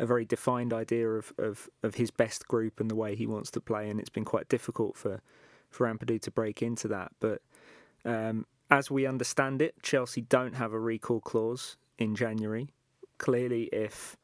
[0.00, 3.50] a very defined idea of, of, of his best group and the way he wants
[3.52, 5.20] to play, and it's been quite difficult for
[5.68, 7.12] for Ampadu to break into that.
[7.20, 7.42] But
[8.04, 12.70] um, as we understand it, Chelsea don't have a recall clause in January.
[13.18, 14.16] Clearly, if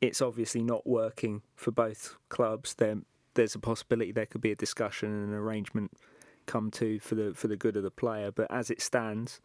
[0.00, 3.04] it's obviously not working for both clubs, then
[3.34, 5.92] there's a possibility there could be a discussion and an arrangement
[6.46, 8.32] come to for the for the good of the player.
[8.32, 9.40] But as it stands,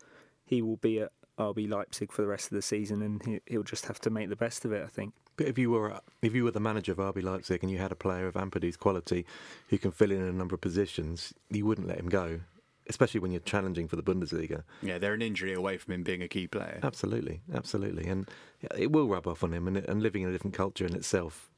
[0.45, 3.61] he will be at RB Leipzig for the rest of the season, and he, he'll
[3.61, 4.83] just have to make the best of it.
[4.83, 5.13] I think.
[5.37, 7.91] But if you were if you were the manager of RB Leipzig and you had
[7.91, 9.25] a player of Ampadu's quality
[9.69, 12.39] who can fill in a number of positions, you wouldn't let him go,
[12.87, 14.63] especially when you're challenging for the Bundesliga.
[14.81, 16.79] Yeah, they're an injury away from him being a key player.
[16.83, 18.29] Absolutely, absolutely, and
[18.77, 19.67] it will rub off on him.
[19.67, 21.51] And, and living in a different culture in itself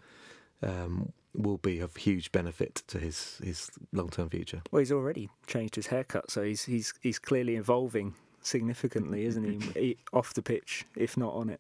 [0.64, 4.62] um, will be of huge benefit to his his long term future.
[4.72, 9.98] Well, he's already changed his haircut, so he's he's he's clearly evolving significantly, isn't he?
[10.14, 11.60] Off the pitch, if not on it.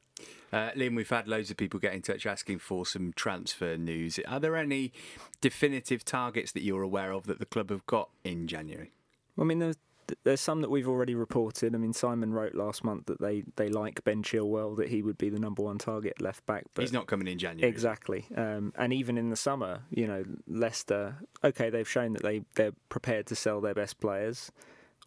[0.51, 4.19] Uh, Liam, we've had loads of people get in touch asking for some transfer news.
[4.27, 4.93] Are there any
[5.41, 8.91] definitive targets that you're aware of that the club have got in January?
[9.35, 9.75] Well, I mean, there's,
[10.23, 11.75] there's some that we've already reported.
[11.75, 15.17] I mean, Simon wrote last month that they, they like Ben Chilwell, that he would
[15.17, 16.63] be the number one target left back.
[16.73, 17.69] But he's not coming in January.
[17.69, 18.25] Exactly.
[18.35, 22.73] Um, and even in the summer, you know, Leicester, okay, they've shown that they, they're
[22.87, 24.51] prepared to sell their best players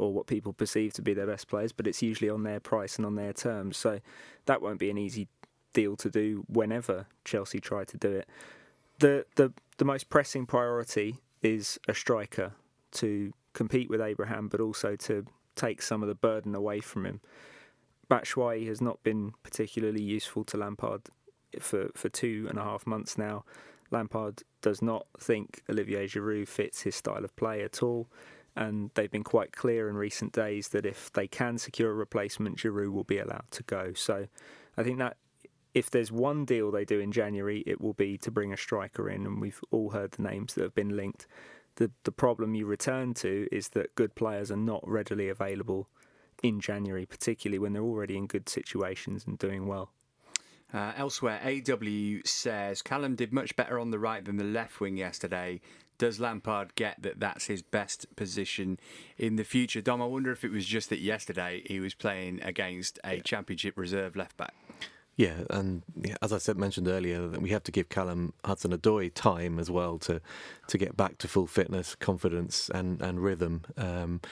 [0.00, 2.96] or what people perceive to be their best players, but it's usually on their price
[2.96, 3.76] and on their terms.
[3.76, 4.00] So
[4.46, 5.28] that won't be an easy
[5.74, 8.28] deal to do whenever Chelsea try to do it.
[8.98, 12.52] The the the most pressing priority is a striker
[12.92, 17.20] to compete with Abraham, but also to take some of the burden away from him.
[18.10, 21.02] Batshuayi has not been particularly useful to Lampard
[21.60, 23.44] for, for two and a half months now.
[23.90, 28.08] Lampard does not think Olivier Giroud fits his style of play at all
[28.56, 32.58] and they've been quite clear in recent days that if they can secure a replacement,
[32.58, 33.92] Giroud will be allowed to go.
[33.94, 34.26] So
[34.76, 35.16] I think that
[35.74, 39.08] if there's one deal they do in January, it will be to bring a striker
[39.08, 41.26] in, and we've all heard the names that have been linked.
[41.76, 45.88] The the problem you return to is that good players are not readily available
[46.42, 49.92] in January, particularly when they're already in good situations and doing well.
[50.72, 54.96] Uh, elsewhere, AW says Callum did much better on the right than the left wing
[54.96, 55.60] yesterday
[56.00, 58.80] does Lampard get that that's his best position
[59.18, 59.82] in the future?
[59.82, 63.22] Dom, I wonder if it was just that yesterday he was playing against a yeah.
[63.22, 64.54] Championship reserve left back.
[65.16, 65.82] Yeah, and
[66.22, 70.22] as I said mentioned earlier, we have to give Callum Hudson-Odoi time as well to
[70.68, 74.22] to get back to full fitness, confidence, and and rhythm um,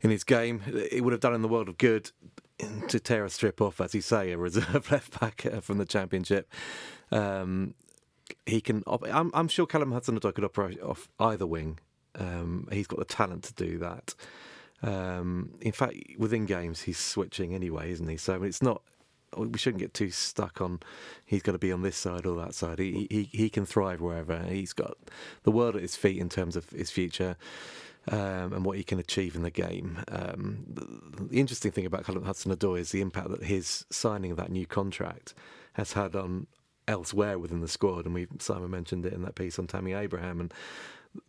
[0.00, 0.62] in his game.
[0.66, 2.10] It would have done in the world of good
[2.88, 5.84] to tear a strip off, as you say, a reserve left back uh, from the
[5.84, 6.50] Championship.
[7.12, 7.74] Um,
[8.46, 8.82] he can.
[8.86, 11.78] I'm, I'm sure Callum Hudson-Odoi could operate off either wing.
[12.18, 14.14] Um, he's got the talent to do that.
[14.82, 18.16] Um, in fact, within games, he's switching anyway, isn't he?
[18.16, 18.82] So it's not.
[19.36, 20.80] We shouldn't get too stuck on.
[21.26, 22.78] He's got to be on this side or that side.
[22.78, 24.42] He he he can thrive wherever.
[24.44, 24.96] He's got
[25.42, 27.36] the world at his feet in terms of his future.
[28.08, 29.98] Um, and what he can achieve in the game.
[30.06, 34.36] Um, the, the, interesting thing about Callum Hudson-Odoi is the impact that his signing of
[34.36, 35.34] that new contract
[35.72, 36.46] has had on
[36.88, 40.40] elsewhere within the squad, and we Simon mentioned it in that piece on Tammy Abraham,
[40.40, 40.54] and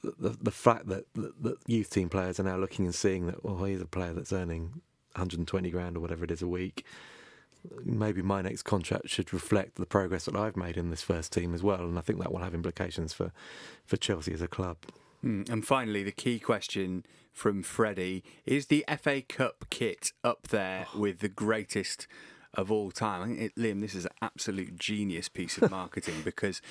[0.03, 3.63] the the fact that, that youth team players are now looking and seeing that well
[3.63, 4.81] he's a player that's earning
[5.17, 6.85] 120 grand or whatever it is a week.
[7.83, 11.53] Maybe my next contract should reflect the progress that I've made in this first team
[11.53, 13.31] as well, and I think that will have implications for,
[13.85, 14.77] for Chelsea as a club.
[15.25, 20.87] Mm, and finally, the key question from Freddie is the FA Cup kit up there
[20.93, 20.99] oh.
[20.99, 22.07] with the greatest
[22.57, 23.21] of all time?
[23.21, 26.61] I think, it, Liam, this is an absolute genius piece of marketing because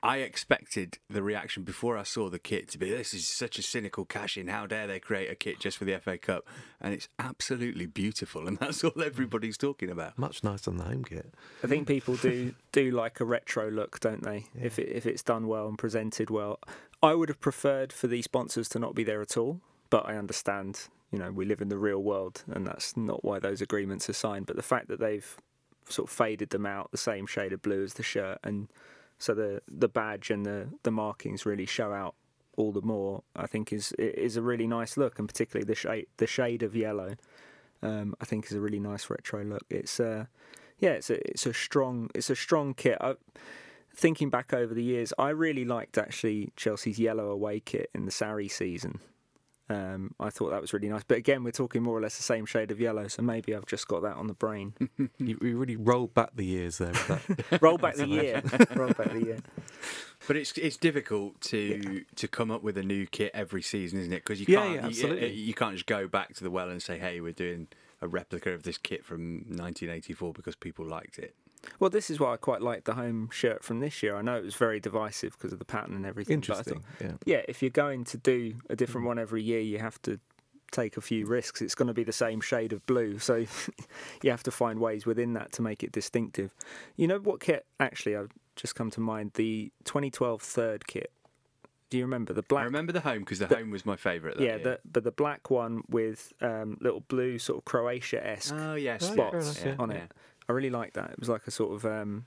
[0.00, 3.62] I expected the reaction before I saw the kit to be this is such a
[3.62, 4.46] cynical cash in.
[4.46, 6.46] How dare they create a kit just for the FA Cup?
[6.80, 10.16] And it's absolutely beautiful, and that's all everybody's talking about.
[10.16, 11.34] Much nicer than the home kit.
[11.64, 14.46] I think people do do like a retro look, don't they?
[14.54, 14.66] Yeah.
[14.66, 16.60] If it, if it's done well and presented well,
[17.02, 19.60] I would have preferred for these sponsors to not be there at all.
[19.90, 23.38] But I understand, you know, we live in the real world, and that's not why
[23.38, 24.46] those agreements are signed.
[24.46, 25.36] But the fact that they've
[25.88, 28.68] sort of faded them out the same shade of blue as the shirt and
[29.18, 32.14] so the the badge and the the markings really show out
[32.56, 33.22] all the more.
[33.34, 36.76] I think is is a really nice look, and particularly the shade the shade of
[36.76, 37.14] yellow.
[37.82, 39.64] Um, I think is a really nice retro look.
[39.70, 40.26] It's uh,
[40.78, 42.98] yeah, it's a it's a strong it's a strong kit.
[43.00, 43.14] I,
[43.94, 48.12] thinking back over the years, I really liked actually Chelsea's yellow away kit in the
[48.12, 49.00] Sarri season.
[49.70, 51.02] Um, I thought that was really nice.
[51.06, 53.66] But again, we're talking more or less the same shade of yellow, so maybe I've
[53.66, 54.74] just got that on the brain.
[54.98, 56.92] you, you, really rolled back the years there.
[57.60, 58.42] roll back the year.
[58.74, 59.38] roll back the year.
[60.26, 62.00] But it's it's difficult to yeah.
[62.16, 64.24] to come up with a new kit every season, isn't it?
[64.24, 65.32] Because you yeah, can't yeah, absolutely.
[65.32, 67.68] You, you can't just go back to the well and say, "Hey, we're doing
[68.00, 71.34] a replica of this kit from 1984 because people liked it."
[71.80, 74.16] Well, this is why I quite like the home shirt from this year.
[74.16, 76.34] I know it was very divisive because of the pattern and everything.
[76.34, 76.80] Interesting.
[76.80, 77.36] Thought, yeah.
[77.36, 77.42] Yeah.
[77.48, 79.08] If you're going to do a different mm.
[79.08, 80.20] one every year, you have to
[80.70, 81.62] take a few risks.
[81.62, 83.36] It's going to be the same shade of blue, so
[84.22, 86.54] you have to find ways within that to make it distinctive.
[86.96, 87.66] You know what kit?
[87.80, 91.12] Actually, I've just come to mind the 2012 third kit.
[91.90, 92.62] Do you remember the black?
[92.62, 94.38] I remember the home because the, the, home was my favourite.
[94.38, 98.74] Yeah, the, but the black one with um, little blue sort of Croatia esque oh,
[98.74, 100.12] yeah, spots yeah, on it.
[100.48, 101.10] I really liked that.
[101.10, 102.26] It was like a sort of um,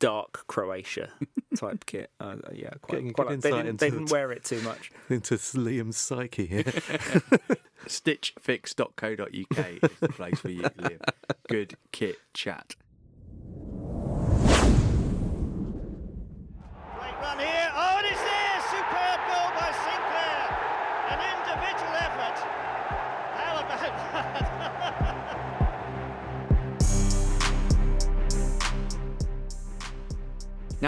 [0.00, 1.10] dark Croatia
[1.56, 2.10] type kit.
[2.20, 4.90] Uh, yeah, quite, quite like, they, didn't, they didn't wear it too much.
[5.08, 6.64] Into Liam's psyche here.
[7.86, 11.00] Stitchfix.co.uk is the place for you, Liam.
[11.48, 12.74] Good kit chat.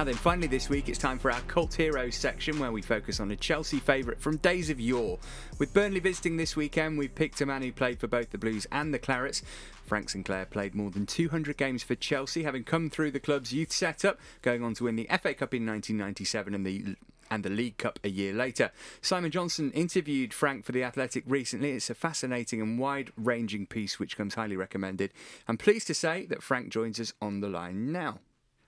[0.02, 3.20] Now then, finally this week it's time for our Cult Heroes section where we focus
[3.20, 5.20] on a Chelsea favourite from days of yore.
[5.60, 8.66] With Burnley visiting this weekend, we've picked a man who played for both the Blues
[8.72, 9.42] and the Clarets.
[9.86, 13.70] Frank Sinclair played more than 200 games for Chelsea, having come through the club's youth
[13.70, 16.96] setup, going on to win the FA Cup in 1997 and the
[17.30, 18.72] and the League Cup a year later.
[19.02, 21.70] Simon Johnson interviewed Frank for The Athletic recently.
[21.70, 25.12] It's a fascinating and wide ranging piece which comes highly recommended.
[25.46, 28.18] I'm pleased to say that Frank joins us on the line now.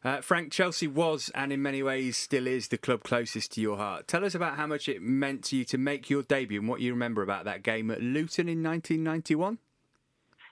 [0.04, 3.78] Uh, Frank, Chelsea was and in many ways still is the club closest to your
[3.78, 4.06] heart.
[4.06, 6.80] Tell us about how much it meant to you to make your debut and what
[6.82, 9.58] you remember about that game at Luton in 1991.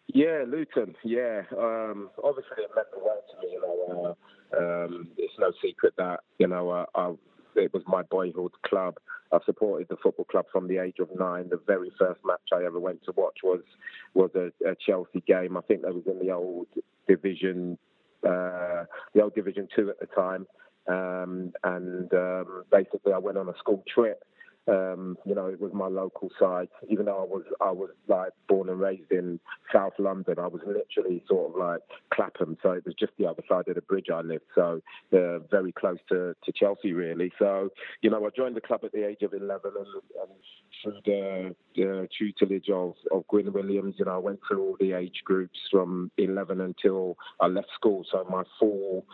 [0.07, 0.95] Yeah, Luton.
[1.05, 3.53] Yeah, um, obviously it meant the world to me.
[3.53, 4.17] You know,
[4.57, 7.13] uh, um, it's no secret that you know uh, I,
[7.55, 8.97] it was my boyhood club.
[9.33, 11.51] I supported the football club from the age of nine.
[11.51, 13.61] The very first match I ever went to watch was
[14.15, 15.59] was a, a Chelsea game.
[15.59, 16.69] I think that was in the old
[17.07, 17.79] Division
[18.25, 20.47] uh, the old Division Two at the time,
[20.89, 24.23] um, and um, basically I went on a school trip
[24.69, 26.69] um, you know, it was my local side.
[26.89, 29.41] Even though I was I was like born and raised in
[29.73, 31.81] South London, I was literally sort of like
[32.13, 34.45] Clapham, so it was just the other side of the bridge I lived.
[34.55, 34.81] So
[35.13, 37.33] uh, very close to, to Chelsea, really.
[37.39, 37.71] So
[38.03, 40.31] you know, I joined the club at the age of 11, and, and
[40.83, 44.93] through the, the tutelage of, of Gwyn Williams, you know, I went through all the
[44.93, 48.05] age groups from 11 until I left school.
[48.11, 49.05] So my full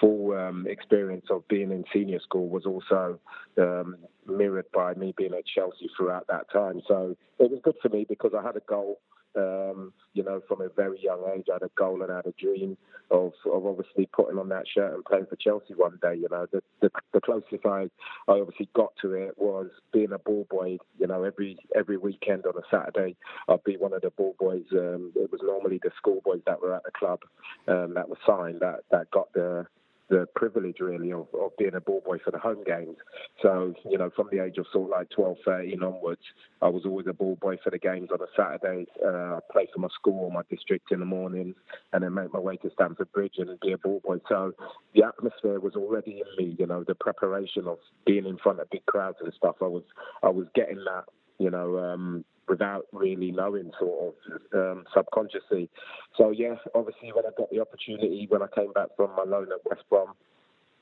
[0.00, 3.18] full um, experience of being in senior school was also
[3.58, 3.96] um,
[4.28, 6.80] mirrored by me being at Chelsea throughout that time.
[6.86, 9.00] So it was good for me because I had a goal.
[9.36, 12.26] Um, you know, from a very young age, I had a goal and I had
[12.26, 12.76] a dream
[13.10, 16.16] of, of obviously putting on that shirt and playing for Chelsea one day.
[16.16, 17.88] You know, the, the, the closest I,
[18.26, 20.78] I obviously got to it was being a ball boy.
[20.98, 23.16] You know, every every weekend on a Saturday,
[23.48, 24.64] I'd be one of the ball boys.
[24.72, 27.20] Um, it was normally the schoolboys that were at the club
[27.68, 29.66] um, that were signed that that got the
[30.08, 32.96] the privilege really of, of being a ball boy for the home games.
[33.42, 36.22] So, you know, from the age of sort of like 12, 13 onwards,
[36.62, 38.86] I was always a ball boy for the games on a Saturday.
[39.04, 41.56] Uh, I played for my school or my district in the mornings
[41.92, 44.18] and then make my way to Stamford Bridge and be a ball boy.
[44.28, 44.52] So
[44.94, 48.70] the atmosphere was already in me, you know, the preparation of being in front of
[48.70, 49.56] big crowds and stuff.
[49.60, 49.84] I was,
[50.22, 51.04] I was getting that,
[51.38, 55.70] you know, um, without really knowing, sort of um, subconsciously.
[56.16, 59.48] So yeah, obviously when I got the opportunity when I came back from my loan
[59.52, 60.14] at West Brom,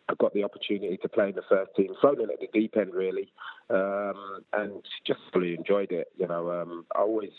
[0.08, 2.76] I got the opportunity to play in the first team, thrown in at the deep
[2.76, 3.32] end really,
[3.70, 6.08] um, and just fully enjoyed it.
[6.16, 7.30] You know, um, I always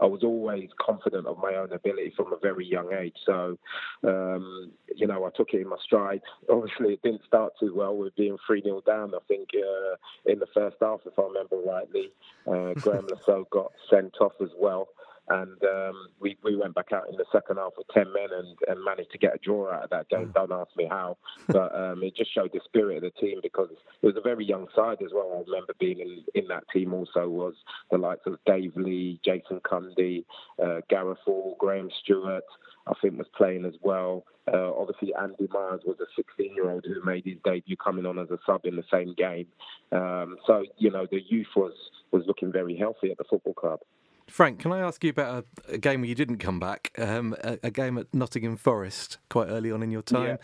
[0.00, 3.16] I was always confident of my own ability from a very young age.
[3.26, 3.58] So,
[4.04, 6.20] um, you know, I took it in my stride.
[6.50, 9.14] Obviously, it didn't start too well with being 3 0 down.
[9.14, 9.96] I think uh,
[10.30, 12.10] in the first half, if I remember rightly,
[12.46, 14.88] uh, Le Saux got sent off as well
[15.30, 18.56] and um, we, we went back out in the second half with 10 men and,
[18.68, 20.32] and managed to get a draw out of that game.
[20.34, 21.16] Don't ask me how,
[21.48, 24.44] but um, it just showed the spirit of the team because it was a very
[24.44, 25.32] young side as well.
[25.34, 27.54] I remember being in, in that team also was
[27.90, 30.24] the likes of Dave Lee, Jason Cundy,
[30.62, 32.44] uh, Gareth Hall, Graham Stuart,
[32.86, 34.24] I think was playing as well.
[34.52, 38.18] Uh, obviously, Andy Myers was a 16 year old who made his debut coming on
[38.18, 39.46] as a sub in the same game.
[39.92, 41.74] Um, so, you know, the youth was,
[42.12, 43.80] was looking very healthy at the football club.
[44.28, 46.92] Frank, can I ask you about a, a game where you didn't come back?
[46.98, 50.38] Um, a, a, game at Nottingham Forest quite early on in your time.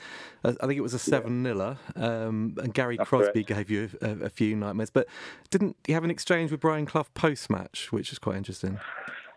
[0.44, 0.50] Yeah.
[0.50, 3.68] Uh, I think it was a 7 0 um, and Gary That's Crosby correct.
[3.68, 4.90] gave you a, a, few nightmares.
[4.90, 5.06] But
[5.50, 8.80] didn't you have an exchange with Brian Clough post match, which was quite interesting?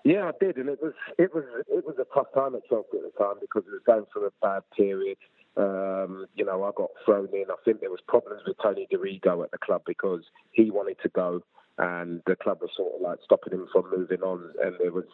[0.05, 2.97] Yeah, I did, and it was it was it was a tough time at Chelsea
[2.97, 5.17] at the time because it was going through a bad period.
[5.57, 7.45] Um, you know, I got thrown in.
[7.49, 11.09] I think there was problems with Tony Dorigo at the club because he wanted to
[11.09, 11.41] go
[11.77, 14.51] and the club was sort of like stopping him from moving on.
[14.63, 15.05] And there was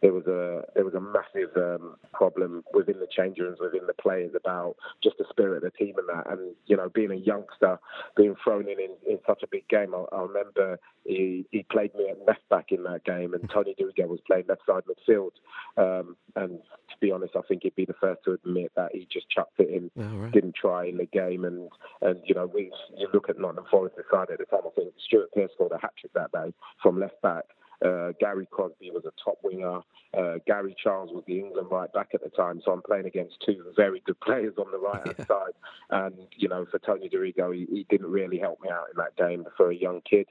[0.00, 3.94] there was a there was a massive um, problem within the change rooms, within the
[3.94, 6.30] players about just the spirit of the team and that.
[6.30, 7.78] And you know, being a youngster,
[8.16, 11.94] being thrown in in, in such a big game, I, I remember he, he played
[11.94, 15.32] me at left back in that game, and Tony Dorigo was playing left side midfield.
[15.76, 16.58] Um, and
[16.90, 19.58] to be honest, I think he'd be the first to admit that he just chucked
[19.58, 20.32] it in, oh, right.
[20.32, 21.44] didn't try in the game.
[21.44, 21.68] And
[22.00, 24.60] and you know, we you look at Nottingham Forest side at the time.
[24.66, 27.44] I think Stuart Pearce scored a hat trick that day from left back.
[27.84, 29.80] Uh, Gary Crosby was a top winger.
[30.16, 32.60] Uh, Gary Charles was the England right back at the time.
[32.64, 35.26] So I'm playing against two very good players on the right hand yeah.
[35.26, 35.52] side.
[35.90, 39.16] And, you know, for Tony Dorigo, he, he, didn't really help me out in that
[39.16, 40.26] game for a young kid.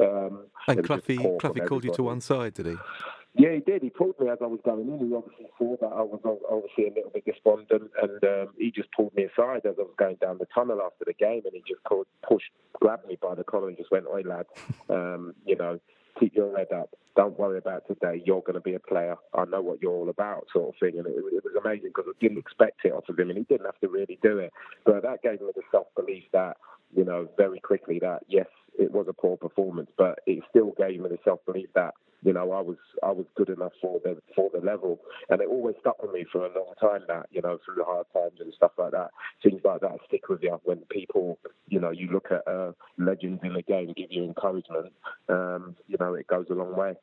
[0.00, 2.76] Um, and Cloughie, Cloughie called you to one side, did he?
[3.38, 3.82] Yeah, he did.
[3.82, 4.98] He pulled me as I was going in.
[4.98, 8.90] He obviously saw that I was obviously a little bit despondent, and um, he just
[8.92, 11.62] pulled me aside as I was going down the tunnel after the game, and he
[11.68, 14.46] just called, pushed, grabbed me by the collar and just went, "Oi, lad,
[14.88, 15.78] um, you know,
[16.18, 16.88] keep your head up.
[17.14, 18.22] Don't worry about today.
[18.24, 19.16] You're going to be a player.
[19.34, 22.06] I know what you're all about, sort of thing." And it, it was amazing because
[22.08, 24.52] I didn't expect it off of him, and he didn't have to really do it.
[24.86, 26.56] But that gave me the self belief that,
[26.96, 28.46] you know, very quickly that yes,
[28.78, 32.32] it was a poor performance, but it still gave me the self belief that you
[32.32, 34.98] know, I was I was good enough for the for the level,
[35.28, 37.02] and it always stuck with me for a long time.
[37.08, 39.10] That you know, through the hard times and stuff like that,
[39.42, 40.58] things like that stick with you.
[40.64, 44.92] When people, you know, you look at uh, legends in the game, give you encouragement.
[45.28, 46.94] Um, you know, it goes a long way.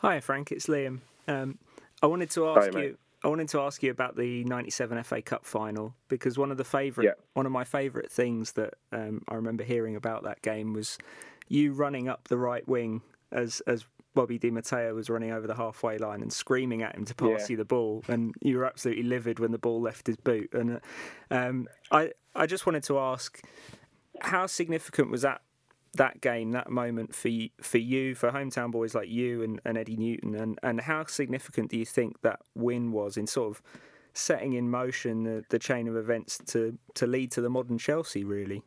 [0.00, 0.50] Hi, Frank.
[0.50, 1.00] It's Liam.
[1.28, 1.58] Um,
[2.02, 2.98] I wanted to ask Hi, you.
[3.24, 6.64] I wanted to ask you about the '97 FA Cup final because one of the
[6.64, 7.12] favorite, yeah.
[7.34, 10.98] one of my favourite things that um, I remember hearing about that game was
[11.48, 15.54] you running up the right wing as as Bobby Di Matteo was running over the
[15.54, 17.46] halfway line and screaming at him to pass yeah.
[17.50, 20.50] you the ball, and you were absolutely livid when the ball left his boot.
[20.52, 20.80] And
[21.30, 23.40] um, I, I just wanted to ask,
[24.20, 25.40] how significant was that
[25.94, 29.76] that game, that moment for you, for you, for hometown boys like you and, and
[29.76, 33.62] Eddie Newton, and, and how significant do you think that win was in sort of
[34.14, 38.24] setting in motion the, the chain of events to to lead to the modern Chelsea,
[38.24, 38.62] really?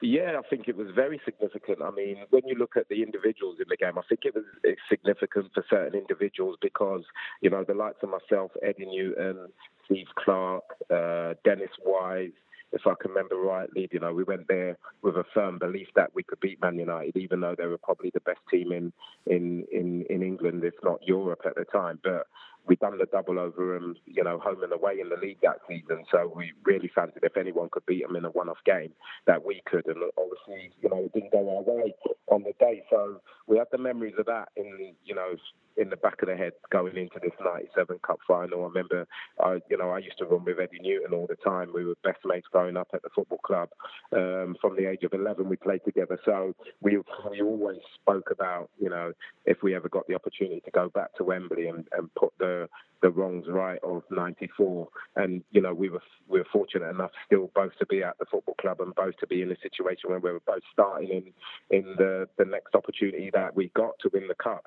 [0.00, 1.82] Yeah, I think it was very significant.
[1.82, 4.44] I mean, when you look at the individuals in the game, I think it was
[4.88, 7.02] significant for certain individuals because,
[7.40, 9.48] you know, the likes of myself, Eddie Newton,
[9.84, 12.30] Steve Clarke, uh, Dennis Wise,
[12.72, 16.14] if I can remember rightly, you know, we went there with a firm belief that
[16.14, 18.92] we could beat Man United, even though they were probably the best team in
[19.26, 21.98] in in, in England, if not Europe at the time.
[22.04, 22.26] But
[22.68, 25.58] we done the double over them, you know, home and away in the league that
[25.66, 26.04] season.
[26.12, 28.92] So we really fancied if anyone could beat them in a one-off game,
[29.26, 29.86] that we could.
[29.86, 31.94] And obviously, you know, it didn't go our way
[32.28, 32.82] on the day.
[32.90, 35.34] So we have the memories of that in, you know,
[35.78, 38.64] in the back of the head going into this 97 Cup final.
[38.64, 39.06] I remember,
[39.40, 41.70] I, you know, I used to run with Eddie Newton all the time.
[41.72, 43.68] We were best mates growing up at the football club.
[44.12, 46.18] Um, from the age of 11, we played together.
[46.24, 46.98] So we,
[47.30, 49.12] we always spoke about, you know,
[49.46, 52.57] if we ever got the opportunity to go back to Wembley and, and put the
[53.02, 57.50] the wrongs right of '94, and you know we were we were fortunate enough still
[57.54, 60.18] both to be at the football club and both to be in a situation where
[60.18, 64.26] we were both starting in in the the next opportunity that we got to win
[64.28, 64.64] the cup.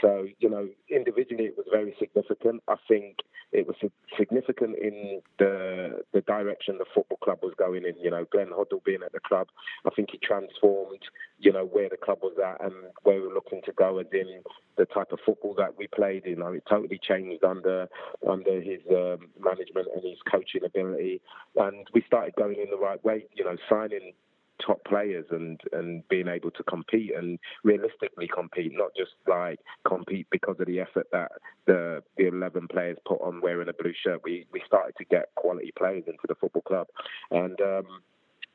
[0.00, 2.62] So, you know, individually it was very significant.
[2.68, 3.18] I think
[3.52, 3.76] it was
[4.18, 7.94] significant in the the direction the football club was going in.
[8.02, 9.48] You know, Glenn Hoddle being at the club,
[9.86, 11.02] I think he transformed,
[11.38, 12.74] you know, where the club was at and
[13.04, 14.42] where we were looking to go, as in
[14.76, 16.26] the type of football that we played.
[16.26, 17.88] You know, it totally changed under
[18.28, 21.20] under his um, management and his coaching ability,
[21.56, 23.26] and we started going in the right way.
[23.34, 24.12] You know, signing
[24.66, 30.26] top players and and being able to compete and realistically compete, not just like compete
[30.30, 31.32] because of the effort that
[31.66, 34.20] the the eleven players put on wearing a blue shirt.
[34.24, 36.86] We we started to get quality players into the football club,
[37.30, 37.60] and.
[37.60, 37.86] Um,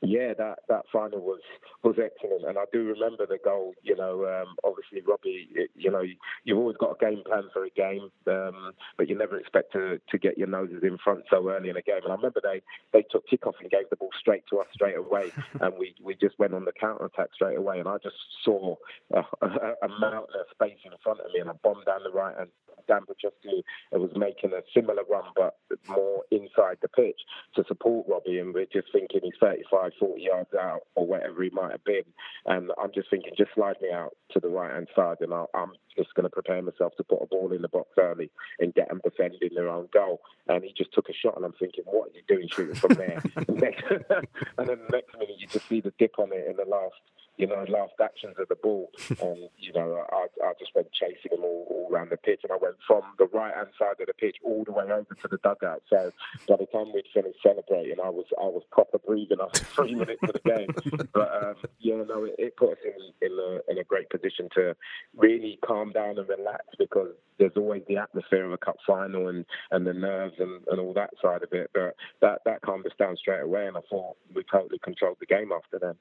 [0.01, 1.41] yeah, that, that final was
[1.83, 3.73] was excellent, and I do remember the goal.
[3.83, 6.03] You know, um, obviously Robbie, you know,
[6.45, 9.99] you've always got a game plan for a game, um, but you never expect to,
[10.09, 12.01] to get your noses in front so early in a game.
[12.03, 12.61] And I remember they,
[12.93, 16.15] they took kickoff and gave the ball straight to us straight away, and we, we
[16.15, 17.79] just went on the counter attack straight away.
[17.79, 18.75] And I just saw
[19.13, 19.47] a, a,
[19.83, 22.49] a mountain of space in front of me, and I bombed down the right and
[22.87, 25.55] Dan Petrescu was making a similar run, but
[25.87, 27.19] more inside the pitch
[27.55, 28.39] to support Robbie.
[28.39, 32.03] And we're just thinking he's 35, 40 yards out or whatever he might have been.
[32.45, 35.45] And I'm just thinking, just slide me out to the right hand side, and i
[35.55, 38.73] am just going to prepare myself to put a ball in the box early and
[38.73, 40.21] get them defending their own goal.
[40.47, 42.93] And he just took a shot, and I'm thinking, what are you doing shooting from
[42.93, 43.21] there?
[44.57, 46.95] and then the next minute, you just see the dip on it in the last
[47.39, 48.91] you know, last actions of the ball.
[49.21, 52.51] And, you know, I, I just went chasing him all, all around the pitch and
[52.51, 55.27] I went from the right hand side of the pitch all the way over to
[55.27, 55.81] the dugout.
[55.89, 56.11] So
[56.47, 60.21] by the time we'd finished celebrating, I was I was proper breathing after three minutes
[60.23, 61.07] of the game.
[61.13, 64.47] But um, yeah, no, it, it put us in, in, a, in a great position
[64.55, 64.75] to
[65.15, 69.45] really calm down and relax because there's always the atmosphere of a cup final and,
[69.71, 71.71] and the nerves and, and all that side of it.
[71.73, 75.25] But that, that calmed us down straight away and I thought we totally controlled the
[75.25, 75.95] game after then.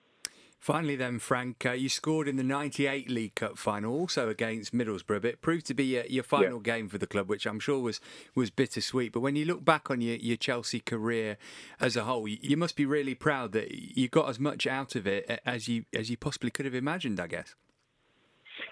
[0.59, 5.25] Finally, then, Frank, uh, you scored in the 98 League Cup final, also against Middlesbrough.
[5.25, 6.75] It proved to be your, your final yeah.
[6.75, 8.01] game for the club, which I'm sure was,
[8.35, 9.13] was bittersweet.
[9.13, 11.39] But when you look back on your, your Chelsea career
[11.81, 14.97] as a whole, you, you must be really proud that you got as much out
[14.97, 17.55] of it as you as you possibly could have imagined, I guess.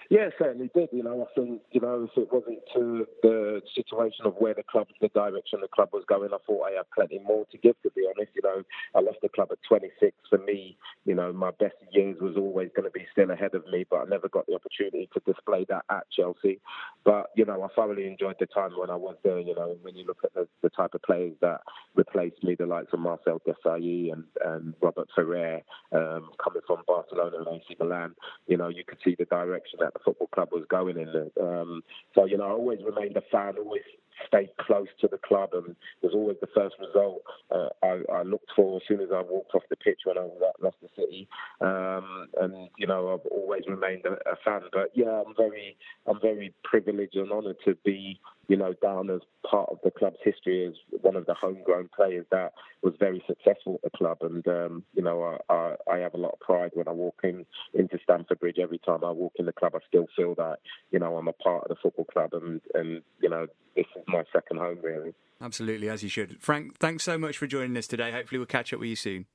[0.09, 0.89] Yeah, certainly did.
[0.93, 4.63] You know, I think you know if it wasn't to the situation of where the
[4.63, 7.75] club, the direction the club was going, I thought I had plenty more to give.
[7.83, 8.63] To be honest, you know,
[8.95, 10.17] I left the club at 26.
[10.31, 13.67] For me, you know, my best years was always going to be still ahead of
[13.67, 16.61] me, but I never got the opportunity to display that at Chelsea.
[17.05, 19.41] But you know, I thoroughly enjoyed the time when I was there.
[19.41, 21.63] You know, when you look at the, the type of players that
[21.97, 27.39] replaced me, the likes of Marcel Desailly and and Albert Ferrer, um, coming from Barcelona
[27.39, 28.15] and AC Milan,
[28.47, 31.31] you know, you could see the direction that football club was going in.
[31.41, 31.83] Um,
[32.15, 33.83] so you know, I always remained a fan, always
[34.27, 38.51] stayed close to the club, and was always the first result uh, I, I, looked
[38.55, 41.29] for as soon as I walked off the pitch when I was at Leicester City.
[41.61, 44.63] Um, and you know, I've always remained a, a, fan.
[44.73, 45.77] But yeah, I'm very,
[46.07, 50.19] I'm very privileged and honoured to be, you know, down as part of the club's
[50.23, 54.19] history as one of the homegrown players that was very successful at the club.
[54.21, 57.21] And um, you know, I, I, I, have a lot of pride when I walk
[57.25, 57.45] in
[57.75, 58.59] into Stamford Bridge.
[58.61, 60.59] Every time I walk in the club, I still feel that
[60.91, 64.03] you know I'm a part of the football club, and and you know, this is
[64.07, 65.13] my second home really.
[65.41, 66.41] Absolutely, as you should.
[66.41, 68.11] Frank, thanks so much for joining us today.
[68.11, 69.27] Hopefully, we'll catch up with you soon.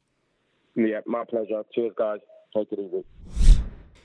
[0.76, 1.64] Yeah, my pleasure.
[1.76, 2.20] Cheers, guys.
[2.56, 3.04] Take it easy.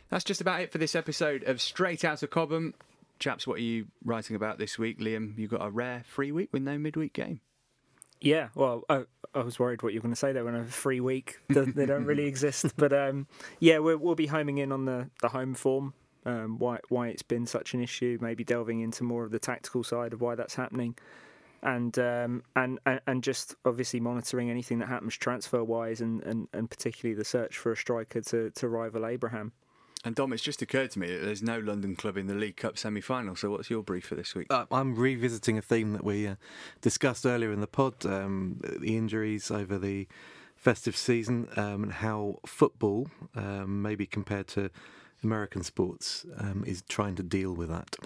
[0.08, 2.74] That's just about it for this episode of Straight Out of Cobham.
[3.18, 5.00] Chaps, what are you writing about this week?
[5.00, 7.40] Liam, you got a rare free week with no midweek game.
[8.20, 9.04] Yeah, well, I,
[9.34, 11.38] I was worried what you were going to say there when a free week.
[11.48, 12.66] they don't really exist.
[12.76, 13.26] But um,
[13.60, 15.92] yeah, we will be homing in on the, the home form,
[16.24, 19.84] um, why, why it's been such an issue, maybe delving into more of the tactical
[19.84, 20.96] side of why that's happening
[21.62, 26.48] and um, and, and and just obviously monitoring anything that happens transfer wise, and, and,
[26.52, 29.52] and particularly the search for a striker to, to rival Abraham.
[30.06, 32.56] And Dom, it's just occurred to me that there's no London club in the League
[32.56, 33.34] Cup semi-final.
[33.34, 34.46] So, what's your brief for this week?
[34.50, 36.36] Uh, I'm revisiting a theme that we uh,
[36.80, 40.06] discussed earlier in the pod: um, the injuries over the
[40.54, 44.70] festive season, um, and how football, um, maybe compared to
[45.24, 47.96] American sports, um, is trying to deal with that.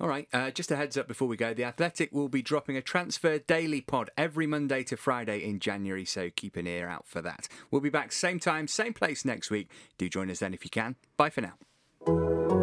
[0.00, 1.52] All right, uh, just a heads up before we go.
[1.52, 6.06] The Athletic will be dropping a transfer daily pod every Monday to Friday in January,
[6.06, 7.48] so keep an ear out for that.
[7.70, 9.70] We'll be back same time, same place next week.
[9.98, 10.96] Do join us then if you can.
[11.18, 12.59] Bye for now.